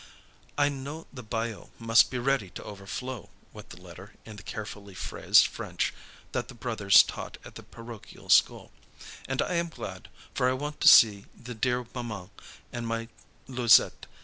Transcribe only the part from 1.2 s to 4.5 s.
bayou must be ready to overflow," went the letter in the